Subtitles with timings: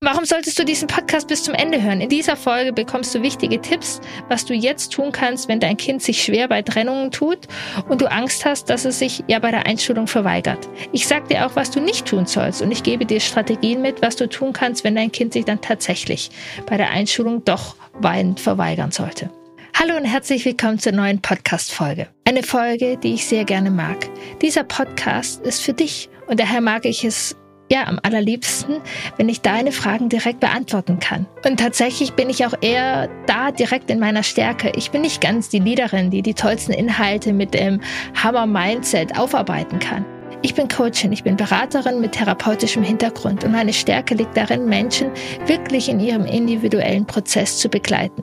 [0.00, 2.00] Warum solltest du diesen Podcast bis zum Ende hören?
[2.00, 6.02] In dieser Folge bekommst du wichtige Tipps, was du jetzt tun kannst, wenn dein Kind
[6.02, 7.48] sich schwer bei Trennungen tut
[7.88, 10.68] und du Angst hast, dass es sich ja bei der Einschulung verweigert.
[10.92, 14.00] Ich sag dir auch, was du nicht tun sollst und ich gebe dir Strategien mit,
[14.00, 16.30] was du tun kannst, wenn dein Kind sich dann tatsächlich
[16.66, 19.30] bei der Einschulung doch weinend verweigern sollte.
[19.74, 22.06] Hallo und herzlich willkommen zur neuen Podcast-Folge.
[22.24, 24.08] Eine Folge, die ich sehr gerne mag.
[24.42, 27.36] Dieser Podcast ist für dich und daher mag ich es
[27.70, 28.80] ja, am allerliebsten,
[29.16, 31.26] wenn ich deine Fragen direkt beantworten kann.
[31.44, 34.72] Und tatsächlich bin ich auch eher da direkt in meiner Stärke.
[34.76, 37.80] Ich bin nicht ganz die Leaderin, die die tollsten Inhalte mit dem
[38.14, 40.04] Hammer-Mindset aufarbeiten kann.
[40.40, 45.10] Ich bin Coachin, ich bin Beraterin mit therapeutischem Hintergrund und meine Stärke liegt darin, Menschen
[45.46, 48.22] wirklich in ihrem individuellen Prozess zu begleiten.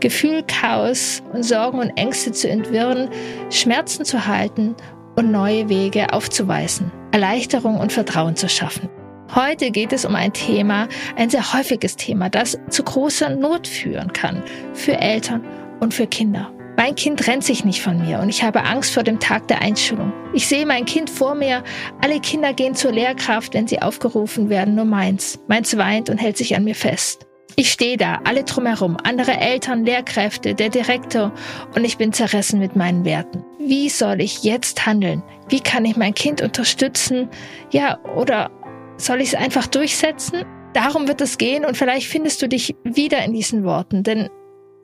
[0.00, 3.08] Gefühl, Chaos und Sorgen und Ängste zu entwirren,
[3.50, 4.74] Schmerzen zu halten
[5.14, 6.90] und neue Wege aufzuweisen.
[7.12, 8.88] Erleichterung und Vertrauen zu schaffen.
[9.34, 14.12] Heute geht es um ein Thema, ein sehr häufiges Thema, das zu großer Not führen
[14.12, 14.42] kann
[14.74, 15.42] für Eltern
[15.80, 16.52] und für Kinder.
[16.76, 19.62] Mein Kind rennt sich nicht von mir und ich habe Angst vor dem Tag der
[19.62, 20.12] Einschulung.
[20.32, 21.62] Ich sehe mein Kind vor mir.
[22.02, 25.38] Alle Kinder gehen zur Lehrkraft, wenn sie aufgerufen werden, nur meins.
[25.48, 27.26] Meins weint und hält sich an mir fest.
[27.56, 31.32] Ich stehe da, alle drumherum, andere Eltern, Lehrkräfte, der Direktor
[31.74, 33.44] und ich bin zerrissen mit meinen Werten.
[33.58, 35.22] Wie soll ich jetzt handeln?
[35.48, 37.28] Wie kann ich mein Kind unterstützen?
[37.70, 38.50] Ja, oder
[38.96, 40.44] soll ich es einfach durchsetzen?
[40.72, 44.30] Darum wird es gehen und vielleicht findest du dich wieder in diesen Worten, denn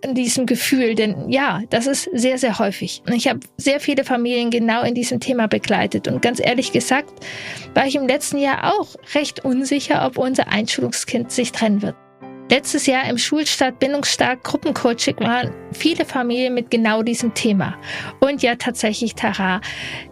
[0.05, 3.03] in diesem Gefühl, denn ja, das ist sehr, sehr häufig.
[3.13, 7.13] Ich habe sehr viele Familien genau in diesem Thema begleitet und ganz ehrlich gesagt,
[7.75, 11.97] war ich im letzten Jahr auch recht unsicher, ob unser Einschulungskind sich trennen wird.
[12.51, 17.77] Letztes Jahr im Schulstart Bindungsstark Gruppencoaching waren viele Familien mit genau diesem Thema.
[18.21, 19.61] Und ja, tatsächlich, Tara,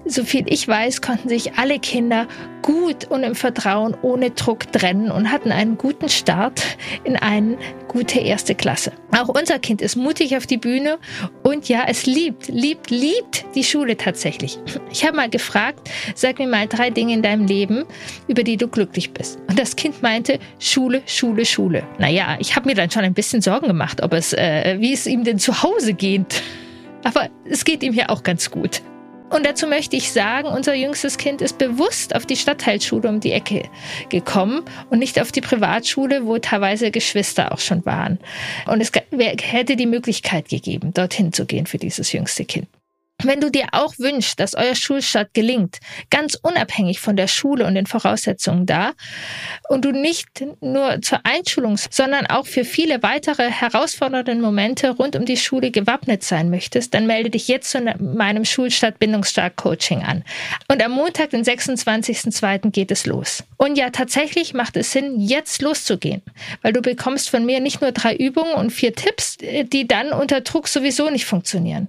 [0.05, 2.29] so viel ich weiß, konnten sich alle Kinder
[2.61, 6.63] gut und im Vertrauen ohne Druck trennen und hatten einen guten Start
[7.05, 7.57] in eine
[7.89, 8.93] gute erste Klasse.
[9.17, 10.99] Auch unser Kind ist mutig auf die Bühne
[11.43, 14.59] und ja, es liebt, liebt, liebt die Schule tatsächlich.
[14.91, 17.85] Ich habe mal gefragt, sag mir mal drei Dinge in deinem Leben,
[18.27, 19.39] über die du glücklich bist.
[19.49, 21.85] Und das Kind meinte, Schule, Schule, Schule.
[21.99, 25.07] Naja, ich habe mir dann schon ein bisschen Sorgen gemacht, ob es, äh, wie es
[25.07, 26.43] ihm denn zu Hause geht.
[27.05, 28.83] Aber es geht ihm ja auch ganz gut.
[29.29, 33.33] Und dazu möchte ich sagen, unser jüngstes Kind ist bewusst auf die Stadtteilschule um die
[33.33, 33.65] Ecke
[34.09, 38.21] gekommen und nicht auf die Privatschule, wo teilweise Geschwister auch schon waren.
[38.67, 42.69] Und es hätte die Möglichkeit gegeben, dorthin zu gehen für dieses jüngste Kind.
[43.23, 45.79] Wenn du dir auch wünschst, dass euer Schulstart gelingt,
[46.11, 48.93] ganz unabhängig von der Schule und den Voraussetzungen da,
[49.69, 50.29] und du nicht
[50.61, 56.25] nur zur Einschulung, sondern auch für viele weitere herausfordernde Momente rund um die Schule gewappnet
[56.25, 60.23] sein möchtest, dann melde dich jetzt zu meinem Schulstart Bindungsstark Coaching an.
[60.69, 62.71] Und am Montag, den 26.02.
[62.71, 63.45] geht es los.
[63.57, 66.23] Und ja, tatsächlich macht es Sinn, jetzt loszugehen,
[66.61, 70.43] weil du bekommst von mir nicht nur drei Übungen und vier Tipps, die dann unter
[70.43, 71.89] Druck sowieso nicht funktionieren.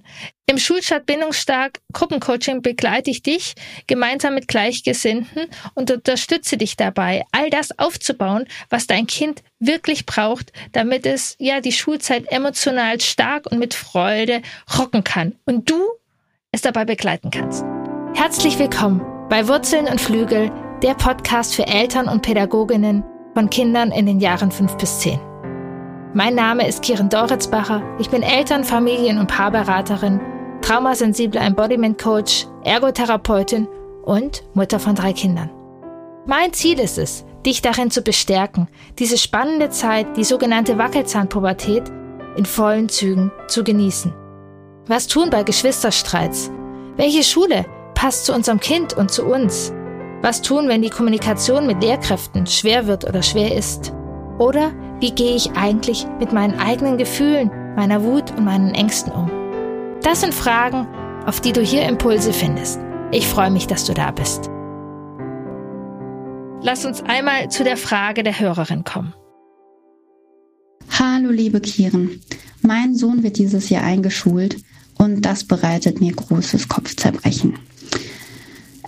[0.50, 3.54] Im Schulstart Bindungsstark Gruppencoaching begleite ich dich
[3.86, 5.42] gemeinsam mit Gleichgesinnten
[5.74, 11.60] und unterstütze dich dabei, all das aufzubauen, was dein Kind wirklich braucht, damit es ja
[11.60, 14.40] die Schulzeit emotional stark und mit Freude
[14.78, 15.86] rocken kann und du
[16.50, 17.62] es dabei begleiten kannst.
[18.14, 20.50] Herzlich willkommen bei Wurzeln und Flügel,
[20.82, 23.04] der Podcast für Eltern und Pädagoginnen
[23.34, 25.20] von Kindern in den Jahren fünf bis zehn.
[26.14, 27.82] Mein Name ist Kiren Doritzbacher.
[27.98, 30.18] Ich bin Eltern-, Familien- und Paarberaterin
[30.68, 33.66] traumasensible Embodiment Coach, Ergotherapeutin
[34.04, 35.48] und Mutter von drei Kindern.
[36.26, 38.68] Mein Ziel ist es, dich darin zu bestärken,
[38.98, 41.84] diese spannende Zeit, die sogenannte Wackelzahnpubertät,
[42.36, 44.12] in vollen Zügen zu genießen.
[44.86, 46.50] Was tun bei Geschwisterstreits?
[46.96, 47.64] Welche Schule
[47.94, 49.72] passt zu unserem Kind und zu uns?
[50.20, 53.94] Was tun, wenn die Kommunikation mit Lehrkräften schwer wird oder schwer ist?
[54.38, 59.47] Oder wie gehe ich eigentlich mit meinen eigenen Gefühlen, meiner Wut und meinen Ängsten um?
[60.02, 60.86] Das sind Fragen,
[61.26, 62.78] auf die du hier Impulse findest.
[63.10, 64.48] Ich freue mich, dass du da bist.
[66.62, 69.12] Lass uns einmal zu der Frage der Hörerin kommen.
[70.90, 72.20] Hallo liebe Kieren,
[72.62, 74.56] mein Sohn wird dieses Jahr eingeschult
[74.96, 77.58] und das bereitet mir großes Kopfzerbrechen.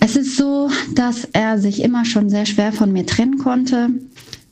[0.01, 3.91] Es ist so, dass er sich immer schon sehr schwer von mir trennen konnte.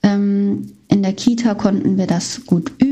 [0.02, 2.87] Ähm, in der Kita konnten wir das gut üben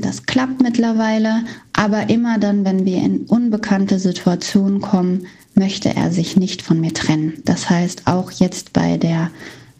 [0.00, 6.36] das klappt mittlerweile, aber immer dann, wenn wir in unbekannte Situationen kommen, möchte er sich
[6.36, 7.42] nicht von mir trennen.
[7.44, 9.30] Das heißt, auch jetzt bei der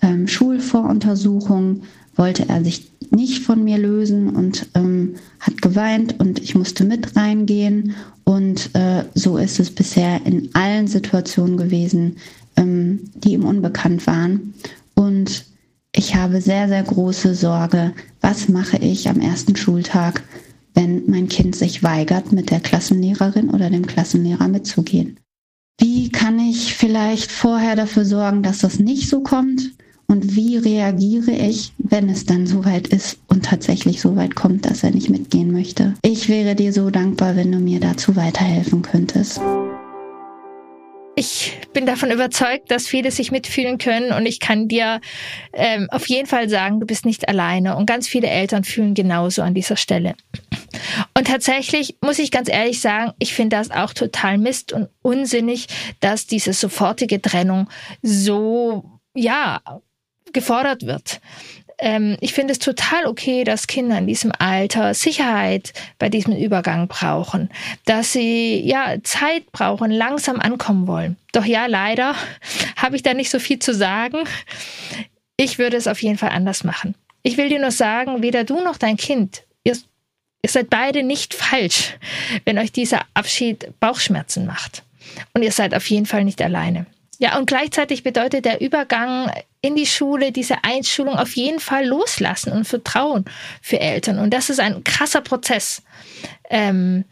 [0.02, 1.82] ähm, Schulvoruntersuchung
[2.14, 7.16] wollte er sich nicht von mir lösen und ähm, hat geweint und ich musste mit
[7.16, 7.94] reingehen.
[8.24, 12.16] Und äh, so ist es bisher in allen Situationen gewesen,
[12.56, 14.54] ähm, die ihm unbekannt waren.
[14.94, 15.44] Und
[15.98, 20.22] ich habe sehr, sehr große Sorge, was mache ich am ersten Schultag,
[20.72, 25.18] wenn mein Kind sich weigert, mit der Klassenlehrerin oder dem Klassenlehrer mitzugehen.
[25.80, 29.72] Wie kann ich vielleicht vorher dafür sorgen, dass das nicht so kommt?
[30.06, 34.84] Und wie reagiere ich, wenn es dann soweit ist und tatsächlich so weit kommt, dass
[34.84, 35.94] er nicht mitgehen möchte?
[36.02, 39.40] Ich wäre dir so dankbar, wenn du mir dazu weiterhelfen könntest.
[41.18, 45.00] Ich bin davon überzeugt, dass viele sich mitfühlen können und ich kann dir
[45.52, 49.42] ähm, auf jeden Fall sagen, du bist nicht alleine und ganz viele Eltern fühlen genauso
[49.42, 50.14] an dieser Stelle.
[51.16, 55.66] Und tatsächlich muss ich ganz ehrlich sagen, ich finde das auch total Mist und unsinnig,
[55.98, 57.68] dass diese sofortige Trennung
[58.00, 59.60] so, ja,
[60.32, 61.20] gefordert wird.
[61.78, 66.88] Ähm, ich finde es total okay, dass Kinder in diesem Alter Sicherheit bei diesem Übergang
[66.88, 67.50] brauchen,
[67.84, 71.16] dass sie ja Zeit brauchen, langsam ankommen wollen.
[71.32, 72.14] Doch ja, leider
[72.76, 74.24] habe ich da nicht so viel zu sagen.
[75.36, 76.94] Ich würde es auf jeden Fall anders machen.
[77.22, 79.76] Ich will dir nur sagen, weder du noch dein Kind, ihr,
[80.42, 81.96] ihr seid beide nicht falsch,
[82.44, 84.82] wenn euch dieser Abschied Bauchschmerzen macht.
[85.32, 86.86] Und ihr seid auf jeden Fall nicht alleine.
[87.18, 89.30] Ja, und gleichzeitig bedeutet der Übergang
[89.60, 93.24] in die Schule, diese Einschulung auf jeden Fall loslassen und Vertrauen
[93.60, 94.18] für Eltern.
[94.18, 95.82] Und das ist ein krasser Prozess.
[96.48, 97.04] Ähm,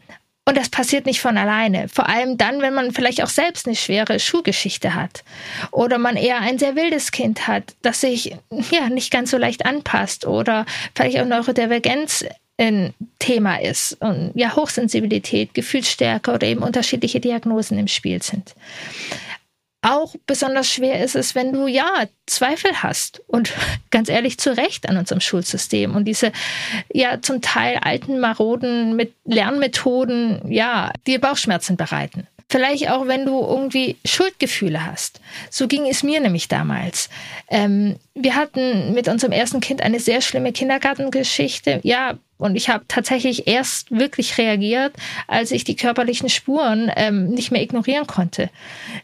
[0.45, 1.89] und das passiert nicht von alleine.
[1.89, 5.25] Vor allem dann, wenn man vielleicht auch selbst eine schwere Schulgeschichte hat.
[5.71, 8.33] Oder man eher ein sehr wildes Kind hat, das sich
[8.71, 10.25] ja nicht ganz so leicht anpasst.
[10.25, 10.65] Oder
[10.95, 12.23] vielleicht auch Neurodivergenz
[12.57, 13.97] ein Thema ist.
[13.99, 18.55] Und ja, Hochsensibilität, Gefühlsstärke oder eben unterschiedliche Diagnosen im Spiel sind.
[19.81, 23.53] Auch besonders schwer ist es, wenn du ja Zweifel hast und
[23.91, 26.31] ganz ehrlich zu Recht an unserem Schulsystem und diese
[26.91, 32.27] ja zum Teil alten maroden mit Lernmethoden ja dir Bauchschmerzen bereiten.
[32.49, 35.19] Vielleicht auch, wenn du irgendwie Schuldgefühle hast.
[35.49, 37.09] So ging es mir nämlich damals.
[37.49, 41.79] Ähm, wir hatten mit unserem ersten Kind eine sehr schlimme Kindergartengeschichte.
[41.83, 44.93] Ja, und ich habe tatsächlich erst wirklich reagiert,
[45.27, 48.49] als ich die körperlichen Spuren ähm, nicht mehr ignorieren konnte.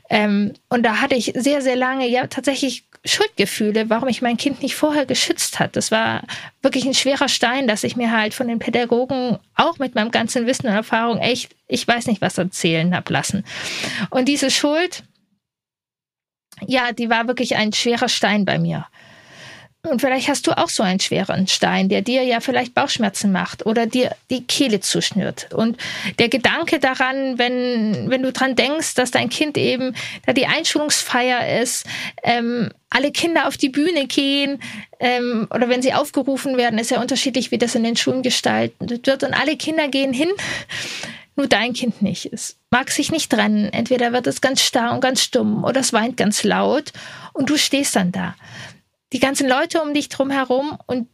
[0.10, 4.62] Ähm, und da hatte ich sehr, sehr lange ja tatsächlich Schuldgefühle, warum ich mein Kind
[4.62, 5.76] nicht vorher geschützt hat.
[5.76, 6.24] Das war
[6.62, 10.46] wirklich ein schwerer Stein, dass ich mir halt von den Pädagogen auch mit meinem ganzen
[10.46, 13.44] Wissen und Erfahrung echt, ich weiß nicht, was erzählen hab lassen.
[14.10, 15.04] Und diese Schuld,
[16.68, 18.86] ja, die war wirklich ein schwerer Stein bei mir.
[19.86, 23.66] Und vielleicht hast du auch so einen schweren Stein, der dir ja vielleicht Bauchschmerzen macht
[23.66, 25.52] oder dir die Kehle zuschnürt.
[25.52, 25.78] Und
[26.20, 29.94] der Gedanke daran, wenn, wenn du dran denkst, dass dein Kind eben,
[30.26, 31.86] da die Einschulungsfeier ist,
[32.24, 34.62] ähm, alle Kinder auf die Bühne gehen
[35.02, 39.06] ähm, oder wenn sie aufgerufen werden, ist ja unterschiedlich, wie das in den Schulen gestaltet
[39.06, 39.24] wird.
[39.26, 40.30] Und alle Kinder gehen hin,
[41.36, 42.32] nur dein Kind nicht.
[42.32, 43.72] Es mag sich nicht trennen.
[43.72, 46.94] Entweder wird es ganz starr und ganz stumm oder es weint ganz laut
[47.34, 48.36] und du stehst dann da
[49.14, 51.08] die ganzen Leute um dich drum herum und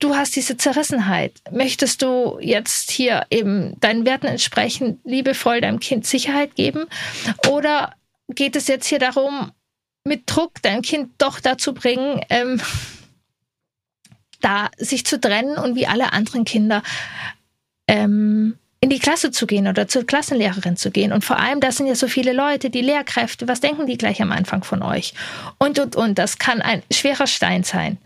[0.00, 1.40] du hast diese Zerrissenheit.
[1.50, 6.86] Möchtest du jetzt hier eben deinen Werten entsprechend liebevoll deinem Kind Sicherheit geben?
[7.48, 7.94] Oder
[8.28, 9.52] geht es jetzt hier darum,
[10.02, 12.60] mit Druck dein Kind doch dazu bringen, ähm,
[14.40, 16.82] da sich zu trennen und wie alle anderen Kinder
[17.86, 18.33] ähm,
[18.84, 21.10] in die Klasse zu gehen oder zur Klassenlehrerin zu gehen.
[21.10, 24.20] Und vor allem, das sind ja so viele Leute, die Lehrkräfte, was denken die gleich
[24.20, 25.14] am Anfang von euch?
[25.56, 27.96] Und, und, und, das kann ein schwerer Stein sein.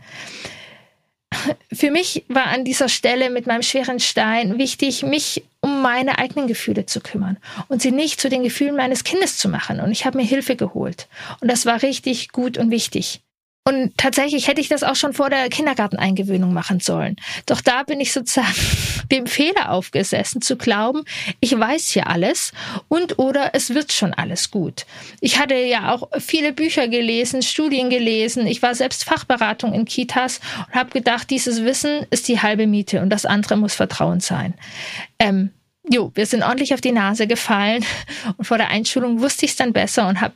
[1.73, 6.47] Für mich war an dieser Stelle mit meinem schweren Stein wichtig, mich um meine eigenen
[6.47, 9.81] Gefühle zu kümmern und sie nicht zu den Gefühlen meines Kindes zu machen.
[9.81, 11.09] Und ich habe mir Hilfe geholt.
[11.41, 13.21] Und das war richtig gut und wichtig.
[13.69, 17.17] Und tatsächlich hätte ich das auch schon vor der Kindergarteneingewöhnung machen sollen.
[17.45, 18.55] Doch da bin ich sozusagen
[19.13, 21.05] dem Fehler aufgesessen, zu glauben,
[21.41, 22.53] ich weiß hier alles
[22.89, 24.87] und oder es wird schon alles gut.
[25.21, 28.47] Ich hatte ja auch viele Bücher gelesen, Studien gelesen.
[28.47, 33.03] Ich war selbst Fachberatung in Kitas und habe gedacht, dieses Wissen ist die halbe Miete
[33.03, 34.55] und das andere muss Vertrauen sein.
[35.19, 35.51] Ähm,
[35.91, 37.85] Jo, wir sind ordentlich auf die Nase gefallen
[38.39, 40.35] und vor der Einschulung wusste ich es dann besser und habe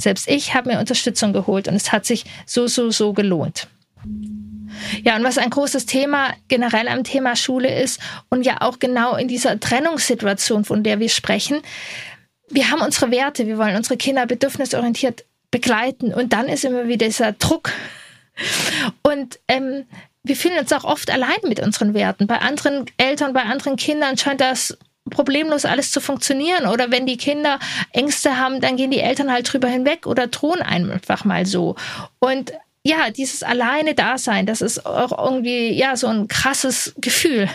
[0.00, 3.68] selbst ich habe mir Unterstützung geholt und es hat sich so, so, so gelohnt.
[5.02, 9.16] Ja, und was ein großes Thema generell am Thema Schule ist und ja auch genau
[9.16, 11.62] in dieser Trennungssituation, von der wir sprechen,
[12.50, 17.06] wir haben unsere Werte, wir wollen unsere Kinder bedürfnisorientiert begleiten und dann ist immer wieder
[17.06, 17.70] dieser Druck.
[19.02, 19.86] Und ähm,
[20.24, 22.26] wir fühlen uns auch oft allein mit unseren Werten.
[22.26, 24.76] Bei anderen Eltern, bei anderen Kindern scheint das
[25.10, 26.66] problemlos alles zu funktionieren.
[26.66, 27.58] Oder wenn die Kinder
[27.92, 31.76] Ängste haben, dann gehen die Eltern halt drüber hinweg oder drohen einfach mal so.
[32.18, 37.48] Und ja, dieses alleine Dasein, das ist auch irgendwie ja so ein krasses Gefühl.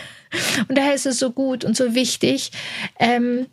[0.68, 2.52] Und daher ist es so gut und so wichtig,
[2.98, 3.46] ähm,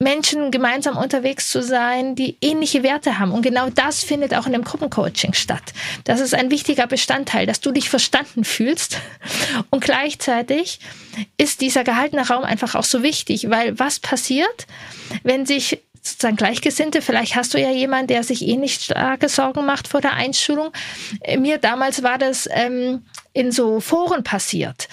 [0.00, 3.32] Menschen gemeinsam unterwegs zu sein, die ähnliche Werte haben.
[3.32, 5.72] Und genau das findet auch in dem Gruppencoaching statt.
[6.04, 8.98] Das ist ein wichtiger Bestandteil, dass du dich verstanden fühlst.
[9.70, 10.78] Und gleichzeitig
[11.36, 14.68] ist dieser gehaltene Raum einfach auch so wichtig, weil was passiert,
[15.24, 19.66] wenn sich sozusagen Gleichgesinnte, vielleicht hast du ja jemanden, der sich eh nicht starke Sorgen
[19.66, 20.70] macht vor der Einschulung.
[21.38, 24.88] Mir damals war das ähm, in so Foren passiert,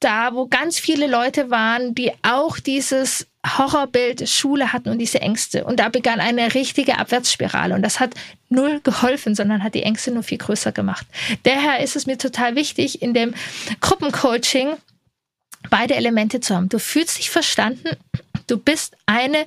[0.00, 5.64] da wo ganz viele Leute waren, die auch dieses Horrorbild Schule hatten und diese Ängste.
[5.64, 7.74] Und da begann eine richtige Abwärtsspirale.
[7.74, 8.14] Und das hat
[8.48, 11.06] null geholfen, sondern hat die Ängste nur viel größer gemacht.
[11.44, 13.34] Daher ist es mir total wichtig, in dem
[13.80, 14.76] Gruppencoaching
[15.70, 16.68] beide Elemente zu haben.
[16.68, 17.96] Du fühlst dich verstanden,
[18.46, 19.46] du bist eine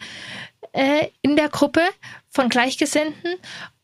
[0.73, 1.81] äh, in der Gruppe
[2.29, 3.35] von Gleichgesinnten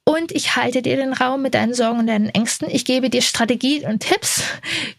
[0.09, 2.67] und ich halte dir den Raum mit deinen Sorgen und deinen Ängsten.
[2.67, 4.41] Ich gebe dir Strategien und Tipps,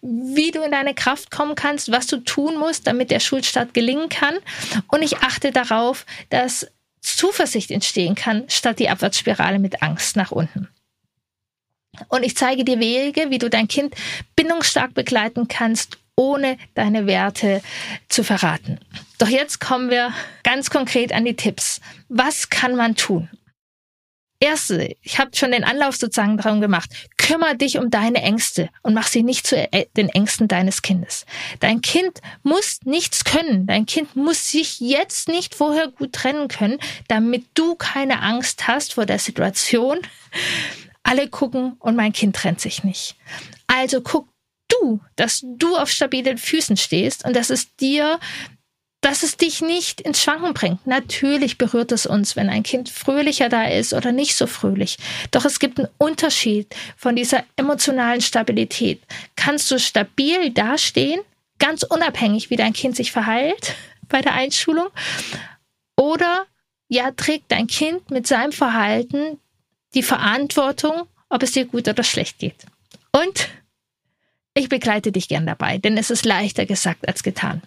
[0.03, 4.09] wie du in deine Kraft kommen kannst, was du tun musst, damit der Schulstart gelingen
[4.09, 4.37] kann.
[4.87, 6.69] Und ich achte darauf, dass
[7.01, 10.69] Zuversicht entstehen kann, statt die Abwärtsspirale mit Angst nach unten.
[12.07, 13.97] Und ich zeige dir Wege, wie du dein Kind
[14.37, 17.63] bindungsstark begleiten kannst, ohne deine Werte
[18.09, 18.79] zu verraten.
[19.19, 20.15] Doch jetzt kommen wir
[20.45, 21.81] ganz konkret an die Tipps.
[22.09, 23.29] Was kann man tun?
[24.43, 28.95] Erste, ich habe schon den Anlauf sozusagen darum gemacht, kümmere dich um deine Ängste und
[28.95, 29.69] mach sie nicht zu
[29.99, 31.27] den Ängsten deines Kindes.
[31.61, 33.67] Dein Kind muss nichts können.
[33.67, 38.95] Dein Kind muss sich jetzt nicht vorher gut trennen können, damit du keine Angst hast
[38.95, 39.99] vor der Situation.
[41.03, 43.17] Alle gucken und mein Kind trennt sich nicht.
[43.67, 44.27] Also guck
[44.69, 48.19] du, dass du auf stabilen Füßen stehst und dass es dir
[49.01, 50.87] dass es dich nicht ins Schwanken bringt.
[50.87, 54.99] Natürlich berührt es uns, wenn ein Kind fröhlicher da ist oder nicht so fröhlich.
[55.31, 59.03] Doch es gibt einen Unterschied von dieser emotionalen Stabilität.
[59.37, 61.21] Kannst du stabil dastehen,
[61.59, 63.75] ganz unabhängig, wie dein Kind sich verhält
[64.09, 64.89] bei der Einschulung?
[65.97, 66.47] Oder
[66.89, 69.39] ja, trägt dein Kind mit seinem Verhalten
[69.95, 72.67] die Verantwortung, ob es dir gut oder schlecht geht?
[73.13, 73.49] Und
[74.53, 77.63] ich begleite dich gern dabei, denn es ist leichter gesagt als getan.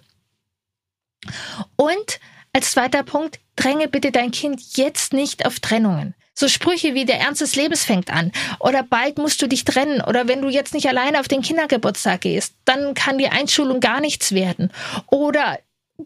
[1.76, 2.20] Und
[2.54, 6.14] als zweiter Punkt, dränge bitte dein Kind jetzt nicht auf Trennungen.
[6.36, 10.02] So Sprüche wie der Ernst des Lebens fängt an oder bald musst du dich trennen
[10.02, 14.02] oder wenn du jetzt nicht alleine auf den Kindergeburtstag gehst, dann kann die Einschulung gar
[14.02, 14.72] nichts werden
[15.08, 15.60] oder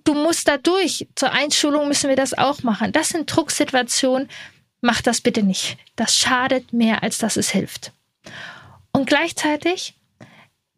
[0.04, 1.08] du musst da durch.
[1.16, 2.92] Zur Einschulung müssen wir das auch machen.
[2.92, 4.30] Das sind Drucksituationen.
[4.82, 5.78] Mach das bitte nicht.
[5.96, 7.92] Das schadet mehr, als dass es hilft.
[8.92, 9.96] Und gleichzeitig,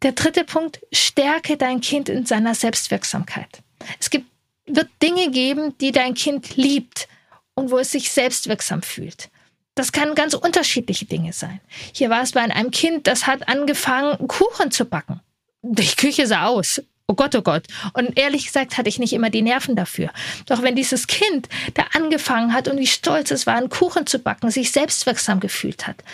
[0.02, 3.62] der dritte Punkt, stärke dein Kind in seiner Selbstwirksamkeit.
[3.98, 4.26] Es gibt,
[4.66, 7.08] wird Dinge geben, die dein Kind liebt
[7.54, 9.30] und wo es sich selbstwirksam fühlt.
[9.74, 11.60] Das kann ganz unterschiedliche Dinge sein.
[11.94, 15.20] Hier war es bei einem Kind, das hat angefangen, Kuchen zu backen.
[15.62, 16.82] Die Küche sah aus.
[17.06, 17.66] Oh Gott, oh Gott.
[17.94, 20.10] Und ehrlich gesagt hatte ich nicht immer die Nerven dafür.
[20.46, 24.20] Doch wenn dieses Kind, da angefangen hat und wie stolz es war, einen Kuchen zu
[24.20, 26.04] backen, sich selbstwirksam gefühlt hat,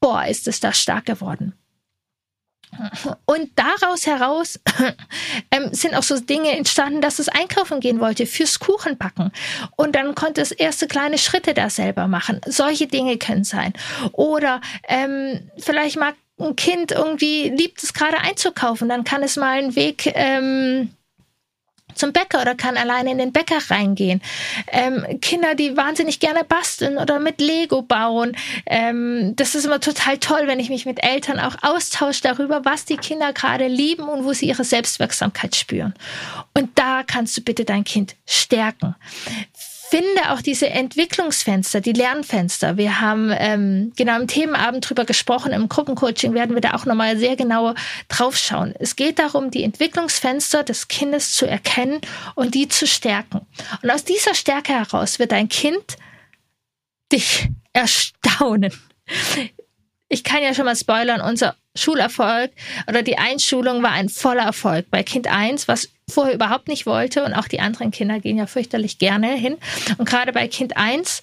[0.00, 1.54] boah, ist es da stark geworden.
[3.24, 4.60] Und daraus heraus
[5.50, 9.32] ähm, sind auch so Dinge entstanden, dass es einkaufen gehen wollte fürs Kuchenbacken.
[9.76, 12.40] Und dann konnte es erste kleine Schritte da selber machen.
[12.46, 13.72] Solche Dinge können sein.
[14.12, 19.58] Oder ähm, vielleicht mag ein Kind irgendwie liebt es gerade einzukaufen, dann kann es mal
[19.58, 20.90] einen Weg ähm,
[22.00, 24.20] zum Bäcker oder kann alleine in den Bäcker reingehen.
[24.68, 28.36] Ähm, Kinder, die wahnsinnig gerne basteln oder mit Lego bauen.
[28.66, 32.84] Ähm, das ist immer total toll, wenn ich mich mit Eltern auch austausche darüber, was
[32.84, 35.94] die Kinder gerade lieben und wo sie ihre Selbstwirksamkeit spüren.
[36.54, 38.96] Und da kannst du bitte dein Kind stärken
[39.90, 42.76] finde auch diese Entwicklungsfenster, die Lernfenster.
[42.76, 45.52] Wir haben ähm, genau im Themenabend drüber gesprochen.
[45.52, 47.74] Im Gruppencoaching werden wir da auch nochmal sehr genau
[48.08, 48.72] draufschauen.
[48.78, 52.00] Es geht darum, die Entwicklungsfenster des Kindes zu erkennen
[52.36, 53.40] und die zu stärken.
[53.82, 55.96] Und aus dieser Stärke heraus wird dein Kind
[57.12, 58.72] dich erstaunen.
[60.08, 62.52] Ich kann ja schon mal spoilern, unser Schulerfolg
[62.88, 67.24] oder die Einschulung war ein voller Erfolg bei Kind 1, was vorher überhaupt nicht wollte
[67.24, 69.56] und auch die anderen Kinder gehen ja fürchterlich gerne hin.
[69.98, 71.22] Und gerade bei Kind 1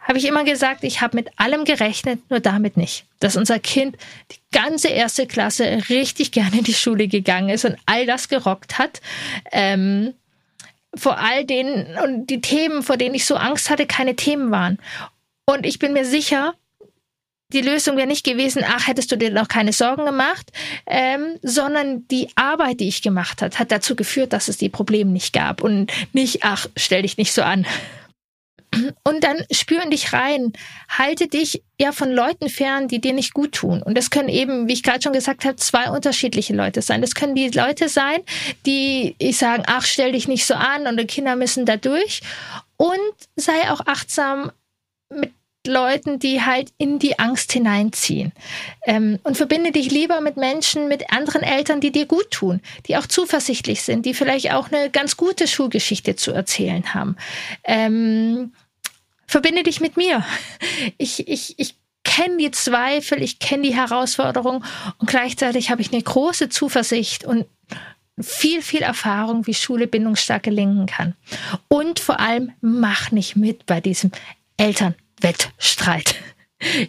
[0.00, 3.04] habe ich immer gesagt, ich habe mit allem gerechnet, nur damit nicht.
[3.20, 3.96] Dass unser Kind
[4.32, 8.78] die ganze erste Klasse richtig gerne in die Schule gegangen ist und all das gerockt
[8.78, 9.02] hat.
[9.52, 10.14] Ähm,
[10.94, 14.78] vor all den und die Themen, vor denen ich so Angst hatte, keine Themen waren.
[15.44, 16.54] Und ich bin mir sicher,
[17.52, 20.50] die Lösung wäre nicht gewesen, ach, hättest du dir noch keine Sorgen gemacht,
[20.86, 25.10] ähm, sondern die Arbeit, die ich gemacht hat, hat dazu geführt, dass es die Probleme
[25.10, 27.66] nicht gab und nicht, ach, stell dich nicht so an.
[29.02, 30.52] Und dann spüren dich rein,
[30.90, 33.82] halte dich ja von Leuten fern, die dir nicht gut tun.
[33.82, 37.00] Und das können eben, wie ich gerade schon gesagt habe, zwei unterschiedliche Leute sein.
[37.00, 38.18] Das können die Leute sein,
[38.66, 42.20] die ich sagen, ach, stell dich nicht so an und die Kinder müssen da durch.
[42.76, 42.98] Und
[43.36, 44.52] sei auch achtsam
[45.08, 45.32] mit
[45.68, 48.32] Leuten, die halt in die Angst hineinziehen.
[48.84, 52.96] Ähm, und verbinde dich lieber mit Menschen, mit anderen Eltern, die dir gut tun, die
[52.96, 57.16] auch zuversichtlich sind, die vielleicht auch eine ganz gute Schulgeschichte zu erzählen haben.
[57.64, 58.52] Ähm,
[59.26, 60.24] verbinde dich mit mir.
[60.96, 64.64] Ich, ich, ich kenne die Zweifel, ich kenne die Herausforderung
[64.98, 67.46] und gleichzeitig habe ich eine große Zuversicht und
[68.20, 71.14] viel, viel Erfahrung, wie Schule bindungsstark gelingen kann.
[71.68, 74.10] Und vor allem, mach nicht mit bei diesem
[75.22, 76.14] Elternwettstreit.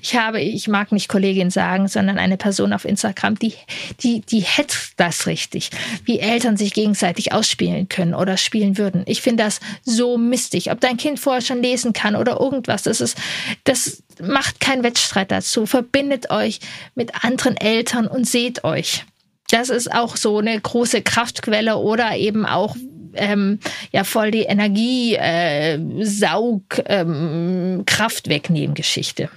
[0.01, 3.53] Ich habe, ich mag nicht Kollegin sagen, sondern eine Person auf Instagram, die,
[4.01, 5.69] die, die hetzt das richtig,
[6.05, 9.03] wie Eltern sich gegenseitig ausspielen können oder spielen würden.
[9.05, 10.71] Ich finde das so mistig.
[10.71, 13.15] Ob dein Kind vorher schon lesen kann oder irgendwas, das ist,
[13.63, 15.67] das macht keinen Wettstreit dazu.
[15.67, 16.61] Verbindet euch
[16.95, 19.05] mit anderen Eltern und seht euch.
[19.51, 22.75] Das ist auch so eine große Kraftquelle oder eben auch
[23.13, 23.59] ähm,
[23.91, 29.29] ja voll die Energie äh, Saug ähm, Kraft wegnehmen Geschichte.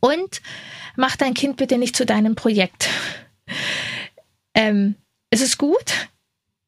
[0.00, 0.42] Und
[0.96, 2.88] mach dein Kind bitte nicht zu deinem Projekt.
[4.54, 4.96] Ähm,
[5.30, 6.10] es ist gut,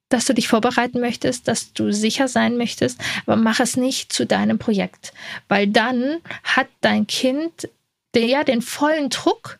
[0.09, 4.25] dass du dich vorbereiten möchtest, dass du sicher sein möchtest, aber mach es nicht zu
[4.25, 5.12] deinem Projekt,
[5.49, 7.69] weil dann hat dein Kind
[8.14, 9.59] den, ja den vollen Druck,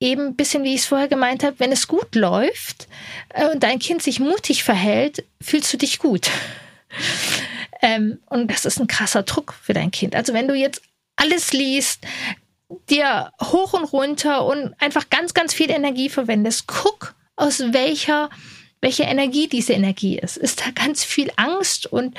[0.00, 2.88] eben ein bisschen, wie ich es vorher gemeint habe, wenn es gut läuft
[3.30, 6.30] äh, und dein Kind sich mutig verhält, fühlst du dich gut.
[7.82, 10.14] ähm, und das ist ein krasser Druck für dein Kind.
[10.14, 10.82] Also wenn du jetzt
[11.16, 12.04] alles liest,
[12.90, 18.28] dir hoch und runter und einfach ganz, ganz viel Energie verwendest, guck, aus welcher,
[18.80, 20.36] welche Energie diese Energie ist.
[20.36, 22.16] Ist da ganz viel Angst und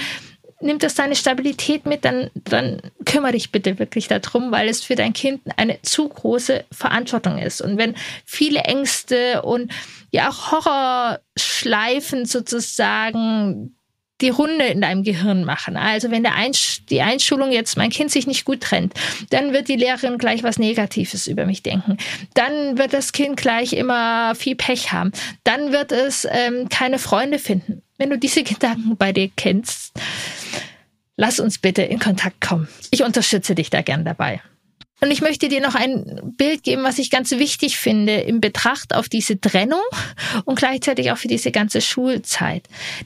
[0.61, 4.95] nimmt das deine Stabilität mit, dann, dann kümmere dich bitte wirklich darum, weil es für
[4.95, 7.61] dein Kind eine zu große Verantwortung ist.
[7.61, 7.95] Und wenn
[8.25, 9.71] viele Ängste und
[10.11, 13.77] ja auch Horrorschleifen sozusagen
[14.21, 15.77] die Runde in deinem Gehirn machen.
[15.77, 18.93] Also wenn der Einsch die Einschulung jetzt mein Kind sich nicht gut trennt,
[19.29, 21.97] dann wird die Lehrerin gleich was Negatives über mich denken.
[22.33, 25.11] Dann wird das Kind gleich immer viel Pech haben.
[25.43, 27.83] Dann wird es ähm, keine Freunde finden.
[27.97, 29.99] Wenn du diese Gedanken bei dir kennst,
[31.15, 32.67] lass uns bitte in Kontakt kommen.
[32.91, 34.41] Ich unterstütze dich da gern dabei.
[34.99, 38.95] Und ich möchte dir noch ein Bild geben, was ich ganz wichtig finde im Betracht
[38.95, 39.83] auf diese Trennung
[40.45, 42.63] und gleichzeitig auch für diese ganze Schulzeit.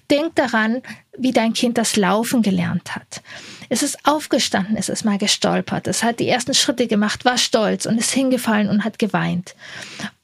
[0.10, 0.82] Denk daran,
[1.18, 3.22] wie dein Kind das Laufen gelernt hat.
[3.68, 7.86] Es ist aufgestanden, es ist mal gestolpert, es hat die ersten Schritte gemacht, war stolz
[7.86, 9.56] und ist hingefallen und hat geweint.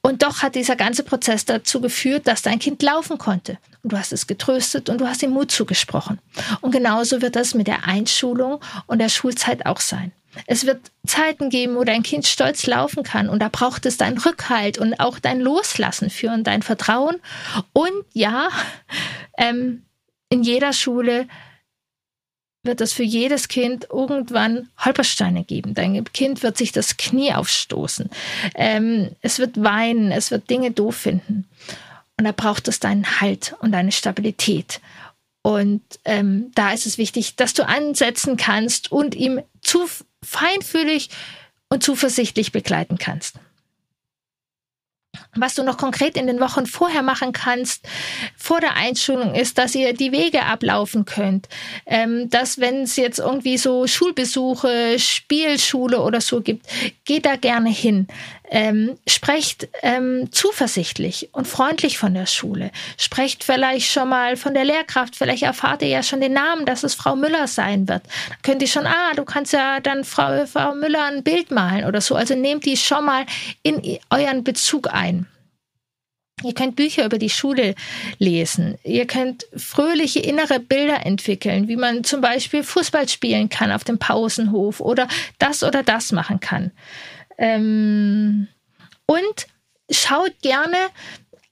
[0.00, 3.58] Und doch hat dieser ganze Prozess dazu geführt, dass dein Kind laufen konnte.
[3.82, 6.18] Und du hast es getröstet und du hast ihm Mut zugesprochen.
[6.62, 10.12] Und genauso wird das mit der Einschulung und der Schulzeit auch sein.
[10.46, 14.18] Es wird Zeiten geben, wo dein Kind stolz laufen kann und da braucht es deinen
[14.18, 17.16] Rückhalt und auch dein Loslassen für und dein Vertrauen.
[17.72, 18.50] Und ja,
[19.36, 19.84] ähm,
[20.28, 21.26] in jeder Schule
[22.62, 25.74] wird es für jedes Kind irgendwann Holpersteine geben.
[25.74, 28.10] Dein Kind wird sich das Knie aufstoßen.
[28.54, 31.48] Ähm, es wird weinen, es wird Dinge doof finden.
[32.18, 34.80] Und da braucht es deinen Halt und deine Stabilität.
[35.42, 39.86] Und ähm, da ist es wichtig, dass du ansetzen kannst und ihm zu
[40.24, 41.10] feinfühlig
[41.68, 43.36] und zuversichtlich begleiten kannst.
[45.36, 47.86] Was du noch konkret in den Wochen vorher machen kannst,
[48.36, 51.48] vor der Einschulung, ist, dass ihr die Wege ablaufen könnt.
[51.86, 56.66] Ähm, dass, wenn es jetzt irgendwie so Schulbesuche, Spielschule oder so gibt,
[57.04, 58.06] geht da gerne hin.
[58.50, 62.70] Ähm, sprecht ähm, zuversichtlich und freundlich von der Schule.
[62.96, 65.16] Sprecht vielleicht schon mal von der Lehrkraft.
[65.16, 68.02] Vielleicht erfahrt ihr ja schon den Namen, dass es Frau Müller sein wird.
[68.28, 71.84] Dann könnt ihr schon, ah, du kannst ja dann Frau, Frau Müller ein Bild malen
[71.84, 72.14] oder so.
[72.14, 73.26] Also nehmt die schon mal
[73.62, 75.26] in euren Bezug ein.
[76.44, 77.74] Ihr könnt Bücher über die Schule
[78.18, 78.78] lesen.
[78.84, 83.98] Ihr könnt fröhliche innere Bilder entwickeln, wie man zum Beispiel Fußball spielen kann auf dem
[83.98, 85.08] Pausenhof oder
[85.38, 86.70] das oder das machen kann.
[87.38, 88.48] Ähm,
[89.06, 89.46] und
[89.90, 90.76] schaut gerne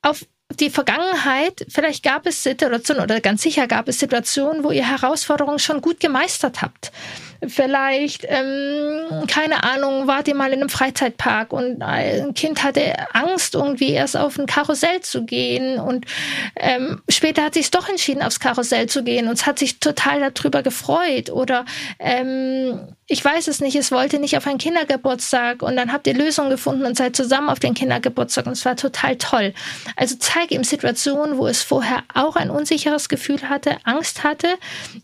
[0.03, 1.67] auf die Vergangenheit.
[1.69, 6.01] Vielleicht gab es Situationen oder ganz sicher gab es Situationen, wo ihr Herausforderungen schon gut
[6.01, 6.93] gemeistert habt.
[7.47, 13.55] Vielleicht, ähm, keine Ahnung, wart ihr mal in einem Freizeitpark und ein Kind hatte Angst,
[13.55, 16.07] irgendwie erst auf ein Karussell zu gehen und
[16.57, 20.31] ähm, später hat sich doch entschieden, aufs Karussell zu gehen und es hat sich total
[20.31, 21.65] darüber gefreut oder
[21.99, 26.15] ähm, ich weiß es nicht, es wollte nicht auf einen Kindergeburtstag und dann habt ihr
[26.15, 29.55] Lösungen gefunden und seid zusammen auf den Kindergeburtstag und es war total toll.
[29.95, 34.49] Also zeige ihm Situationen, wo es vorher auch ein unsicheres Gefühl hatte, Angst hatte,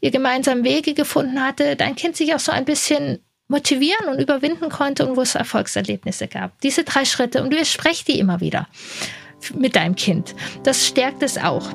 [0.01, 4.71] ihr gemeinsam Wege gefunden hatte, dein Kind sich auch so ein bisschen motivieren und überwinden
[4.71, 6.59] konnte und wo es Erfolgserlebnisse gab.
[6.63, 8.67] Diese drei Schritte und du sprecht die immer wieder
[9.55, 10.35] mit deinem Kind.
[10.63, 11.69] Das stärkt es auch.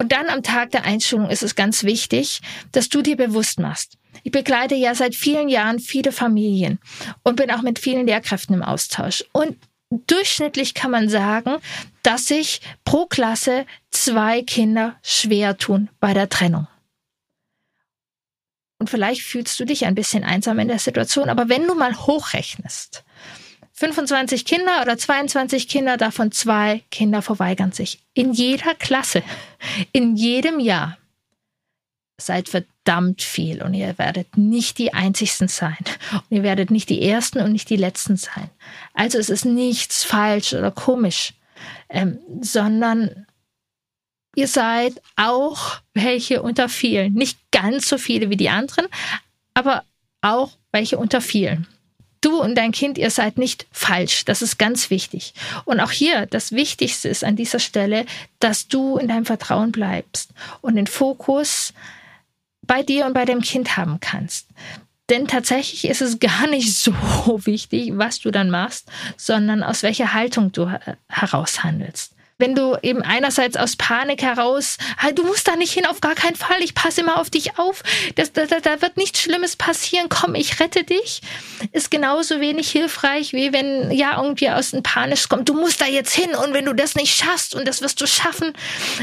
[0.00, 2.40] Und dann am Tag der Einschulung ist es ganz wichtig,
[2.72, 3.96] dass du dir bewusst machst.
[4.22, 6.78] Ich begleite ja seit vielen Jahren viele Familien
[7.22, 9.24] und bin auch mit vielen Lehrkräften im Austausch.
[9.32, 9.56] Und
[9.90, 11.56] durchschnittlich kann man sagen,
[12.02, 16.66] dass sich pro Klasse zwei Kinder schwer tun bei der Trennung.
[18.84, 21.96] Und vielleicht fühlst du dich ein bisschen einsam in der Situation, aber wenn du mal
[21.96, 23.02] hochrechnest,
[23.72, 28.00] 25 Kinder oder 22 Kinder, davon zwei Kinder verweigern sich.
[28.12, 29.22] In jeder Klasse,
[29.92, 30.98] in jedem Jahr.
[32.20, 35.78] Seid verdammt viel und ihr werdet nicht die Einzigsten sein.
[36.12, 38.50] Und ihr werdet nicht die Ersten und nicht die Letzten sein.
[38.92, 41.32] Also es ist nichts falsch oder komisch,
[41.88, 43.24] ähm, sondern
[44.34, 47.14] ihr seid auch welche unter vielen.
[47.14, 48.86] Nicht ganz so viele wie die anderen,
[49.54, 49.84] aber
[50.20, 51.66] auch welche unter vielen.
[52.20, 54.24] Du und dein Kind, ihr seid nicht falsch.
[54.24, 55.34] Das ist ganz wichtig.
[55.66, 58.06] Und auch hier, das Wichtigste ist an dieser Stelle,
[58.40, 60.30] dass du in deinem Vertrauen bleibst
[60.62, 61.74] und den Fokus
[62.62, 64.48] bei dir und bei dem Kind haben kannst.
[65.10, 66.94] Denn tatsächlich ist es gar nicht so
[67.44, 70.70] wichtig, was du dann machst, sondern aus welcher Haltung du
[71.08, 74.76] heraus handelst wenn du eben einerseits aus Panik heraus,
[75.14, 77.82] du musst da nicht hin, auf gar keinen Fall, ich passe immer auf dich auf,
[78.16, 81.22] das, da, da wird nichts Schlimmes passieren, komm, ich rette dich,
[81.72, 85.86] ist genauso wenig hilfreich, wie wenn ja irgendwie aus dem Panisch kommt, du musst da
[85.86, 88.52] jetzt hin und wenn du das nicht schaffst und das wirst du schaffen,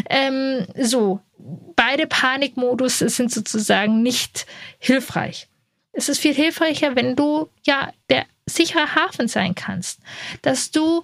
[0.10, 1.22] ähm, so,
[1.76, 4.46] beide Panikmodus sind sozusagen nicht
[4.80, 5.48] hilfreich.
[5.94, 10.00] Es ist viel hilfreicher, wenn du ja der sichere Hafen sein kannst,
[10.42, 11.04] dass du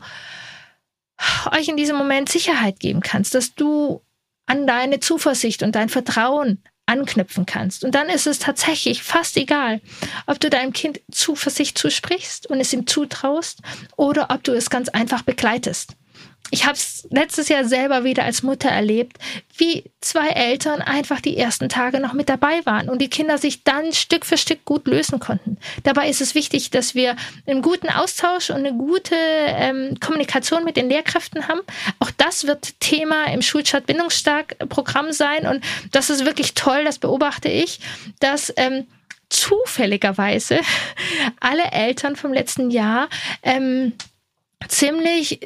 [1.51, 4.01] euch in diesem Moment Sicherheit geben kannst, dass du
[4.45, 7.83] an deine Zuversicht und dein Vertrauen anknüpfen kannst.
[7.83, 9.81] Und dann ist es tatsächlich fast egal,
[10.25, 13.59] ob du deinem Kind Zuversicht zusprichst und es ihm zutraust
[13.97, 15.97] oder ob du es ganz einfach begleitest
[16.49, 19.17] ich habe es letztes Jahr selber wieder als Mutter erlebt,
[19.57, 23.63] wie zwei Eltern einfach die ersten Tage noch mit dabei waren und die Kinder sich
[23.63, 25.57] dann Stück für Stück gut lösen konnten.
[25.83, 30.77] Dabei ist es wichtig, dass wir einen guten Austausch und eine gute ähm, Kommunikation mit
[30.77, 31.61] den Lehrkräften haben.
[31.99, 36.97] Auch das wird Thema im Schulstadt Bindungsstark Programm sein und das ist wirklich toll, das
[36.97, 37.81] beobachte ich,
[38.21, 38.87] dass ähm,
[39.27, 40.61] zufälligerweise
[41.41, 43.09] alle Eltern vom letzten Jahr
[43.43, 43.93] ähm,
[44.69, 45.41] ziemlich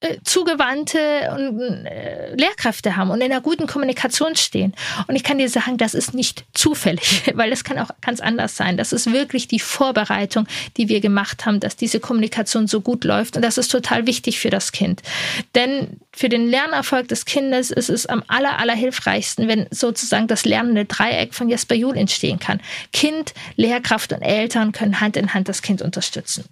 [0.00, 4.72] äh, zugewandte äh, Lehrkräfte haben und in einer guten Kommunikation stehen.
[5.08, 8.56] Und ich kann dir sagen, das ist nicht zufällig, weil das kann auch ganz anders
[8.56, 8.76] sein.
[8.76, 13.34] Das ist wirklich die Vorbereitung, die wir gemacht haben, dass diese Kommunikation so gut läuft.
[13.34, 15.02] Und das ist total wichtig für das Kind.
[15.56, 20.44] Denn für den Lernerfolg des Kindes ist es am aller, aller hilfreichsten, wenn sozusagen das
[20.44, 22.60] lernende Dreieck von Jesper Juhl entstehen kann.
[22.92, 26.44] Kind, Lehrkraft und Eltern können Hand in Hand das Kind unterstützen.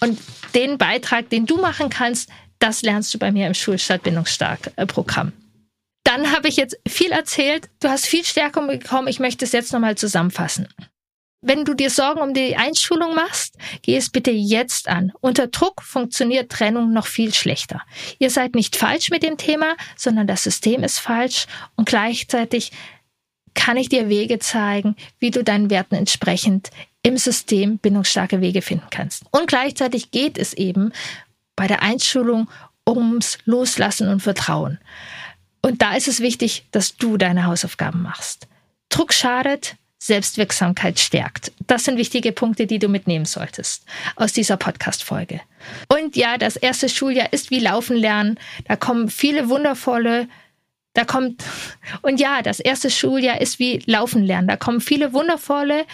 [0.00, 0.18] Und
[0.54, 2.30] den Beitrag, den du machen kannst,
[2.64, 5.32] das lernst du bei mir im Schulstadtbindungsstark-Programm.
[6.02, 7.68] Dann habe ich jetzt viel erzählt.
[7.80, 9.08] Du hast viel Stärkung bekommen.
[9.08, 10.68] Ich möchte es jetzt nochmal zusammenfassen.
[11.42, 15.12] Wenn du dir Sorgen um die Einschulung machst, geh es bitte jetzt an.
[15.20, 17.82] Unter Druck funktioniert Trennung noch viel schlechter.
[18.18, 21.44] Ihr seid nicht falsch mit dem Thema, sondern das System ist falsch
[21.76, 22.72] und gleichzeitig
[23.52, 26.70] kann ich dir Wege zeigen, wie du deinen Werten entsprechend
[27.02, 29.24] im System bindungsstarke Wege finden kannst.
[29.30, 30.92] Und gleichzeitig geht es eben
[31.56, 32.48] bei der Einschulung
[32.88, 34.78] ums Loslassen und Vertrauen.
[35.62, 38.46] Und da ist es wichtig, dass du deine Hausaufgaben machst.
[38.90, 41.52] Druck schadet, Selbstwirksamkeit stärkt.
[41.66, 43.86] Das sind wichtige Punkte, die du mitnehmen solltest
[44.16, 45.40] aus dieser Podcast-Folge.
[45.88, 48.38] Und ja, das erste Schuljahr ist wie Laufen lernen.
[48.66, 50.28] Da kommen viele wundervolle,
[50.92, 51.42] da kommt,
[52.02, 54.46] und ja, das erste Schuljahr ist wie Laufen lernen.
[54.46, 55.86] Da kommen viele wundervolle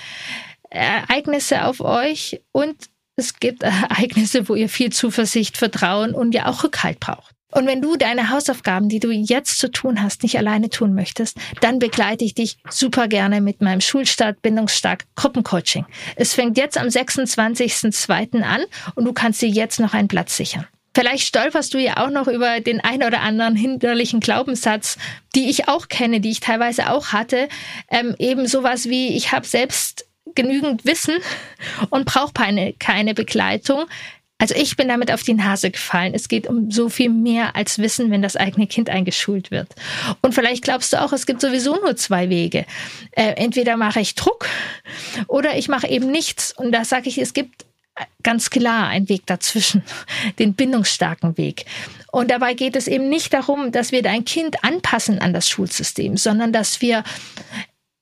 [0.71, 2.77] Ereignisse auf euch und
[3.17, 7.35] es gibt Ereignisse, wo ihr viel Zuversicht, Vertrauen und ja auch Rückhalt braucht.
[7.53, 11.37] Und wenn du deine Hausaufgaben, die du jetzt zu tun hast, nicht alleine tun möchtest,
[11.61, 15.85] dann begleite ich dich super gerne mit meinem Schulstart Bindungsstark Gruppencoaching.
[16.17, 18.43] Es fängt jetzt am 26.02.
[18.43, 18.63] an
[18.95, 20.67] und du kannst dir jetzt noch einen Platz sichern.
[20.95, 24.99] Vielleicht stolperst du ja auch noch über den ein oder anderen hinderlichen Glaubenssatz,
[25.37, 27.49] die ich auch kenne, die ich teilweise auch hatte.
[27.91, 31.15] Ähm, eben sowas wie, ich habe selbst genügend Wissen
[31.91, 33.87] und brauche keine, keine Begleitung.
[34.39, 36.15] Also ich bin damit auf die Nase gefallen.
[36.15, 39.69] Es geht um so viel mehr als Wissen, wenn das eigene Kind eingeschult wird.
[40.23, 42.65] Und vielleicht glaubst du auch, es gibt sowieso nur zwei Wege.
[43.13, 44.49] Äh, entweder mache ich Druck
[45.27, 46.57] oder ich mache eben nichts.
[46.57, 47.67] Und da sage ich, es gibt
[48.23, 49.83] ganz klar einen Weg dazwischen,
[50.39, 51.67] den bindungsstarken Weg.
[52.11, 56.17] Und dabei geht es eben nicht darum, dass wir dein Kind anpassen an das Schulsystem,
[56.17, 57.05] sondern dass wir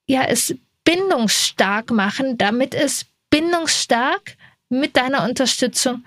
[0.07, 0.55] ja es
[0.89, 4.37] bindungsstark machen, damit es bindungsstark
[4.71, 6.03] mit deiner Unterstützung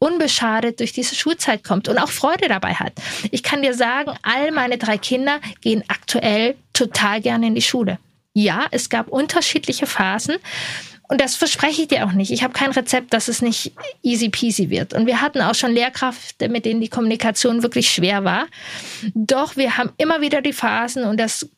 [0.00, 2.94] unbeschadet durch diese Schulzeit kommt und auch Freude dabei hat.
[3.30, 7.98] Ich kann dir sagen, all meine drei Kinder gehen aktuell total gerne in die Schule.
[8.34, 10.36] Ja, es gab unterschiedliche Phasen.
[11.10, 12.32] Und das verspreche ich dir auch nicht.
[12.32, 13.72] Ich habe kein Rezept, dass es nicht
[14.02, 14.92] easy peasy wird.
[14.92, 18.46] Und wir hatten auch schon Lehrkräfte, mit denen die Kommunikation wirklich schwer war.
[19.14, 21.48] Doch wir haben immer wieder die Phasen und das,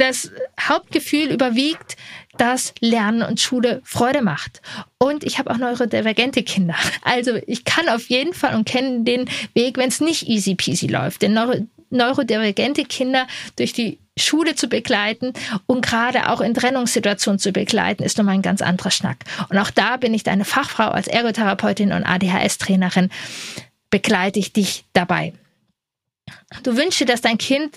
[0.00, 1.96] das Hauptgefühl überwiegt,
[2.38, 4.62] dass Lernen und Schule Freude macht.
[4.98, 6.76] Und ich habe auch neurodivergente Kinder.
[7.02, 10.86] Also ich kann auf jeden Fall und kenne den Weg, wenn es nicht easy peasy
[10.86, 11.22] läuft.
[11.22, 11.54] Denn Neuro
[11.90, 15.32] neurodivergente Kinder durch die Schule zu begleiten
[15.66, 19.24] und gerade auch in Trennungssituationen zu begleiten, ist nochmal ein ganz anderer Schnack.
[19.48, 23.10] Und auch da bin ich deine Fachfrau als Ergotherapeutin und ADHS-Trainerin,
[23.90, 25.32] begleite ich dich dabei.
[26.62, 27.76] Du wünschst dir, dass dein Kind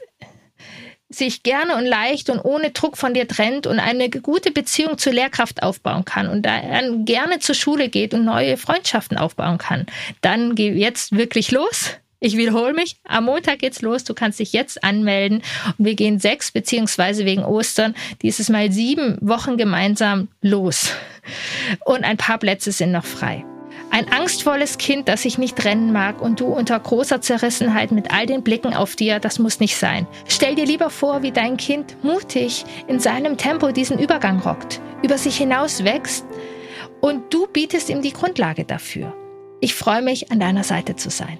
[1.16, 5.14] sich gerne und leicht und ohne Druck von dir trennt und eine gute Beziehung zur
[5.14, 9.86] Lehrkraft aufbauen kann und dann gerne zur Schule geht und neue Freundschaften aufbauen kann,
[10.22, 14.06] dann geh jetzt wirklich los ich wiederhole mich, am Montag geht's los.
[14.06, 15.44] Du kannst dich jetzt anmelden
[15.78, 20.94] und wir gehen sechs beziehungsweise wegen Ostern dieses Mal sieben Wochen gemeinsam los.
[21.84, 23.44] Und ein paar Plätze sind noch frei.
[23.94, 28.26] Ein angstvolles Kind, das sich nicht trennen mag und du unter großer Zerrissenheit mit all
[28.26, 30.08] den Blicken auf dir, das muss nicht sein.
[30.28, 35.20] Stell dir lieber vor, wie dein Kind mutig in seinem Tempo diesen Übergang rockt, über
[35.20, 36.26] sich hinaus wächst
[37.02, 39.14] und du bietest ihm die Grundlage dafür.
[39.62, 41.38] Ich freue mich, an deiner Seite zu sein.